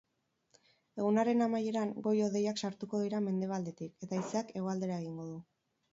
Egunaren 1.01 1.43
amaieran, 1.47 1.91
goi-hodeiak 2.07 2.63
sartuko 2.63 3.03
dira 3.05 3.23
mendebaldetik, 3.29 3.95
eta 4.09 4.19
haizeak 4.23 4.53
hegoaldera 4.59 4.99
egingo 5.05 5.29
du. 5.33 5.41